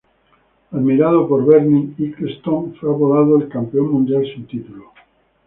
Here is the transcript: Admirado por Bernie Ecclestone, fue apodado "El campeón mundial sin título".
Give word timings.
Admirado 0.71 1.27
por 1.27 1.45
Bernie 1.45 1.93
Ecclestone, 1.99 2.73
fue 2.79 2.91
apodado 2.91 3.37
"El 3.37 3.47
campeón 3.49 3.91
mundial 3.91 4.25
sin 4.33 4.47
título". 4.47 4.93